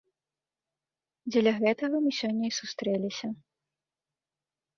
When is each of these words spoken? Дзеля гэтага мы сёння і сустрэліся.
Дзеля 1.31 1.53
гэтага 1.61 1.95
мы 2.07 2.11
сёння 2.21 2.45
і 2.49 2.57
сустрэліся. 2.61 3.27